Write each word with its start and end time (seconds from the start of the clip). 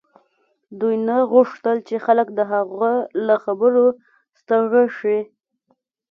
دوی 0.79 0.95
نه 1.07 1.17
غوښتل 1.31 1.77
چې 1.87 1.95
خلک 2.05 2.27
د 2.33 2.39
هغه 2.51 2.91
له 3.27 3.35
خبرو 3.43 3.85
ستړي 4.39 4.85
شي 4.97 5.19